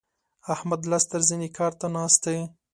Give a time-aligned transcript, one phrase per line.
[0.53, 2.37] احمد لاس تر زنې کار ته ناست دی.